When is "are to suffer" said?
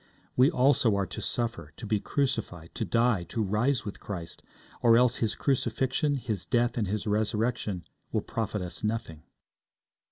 0.95-1.73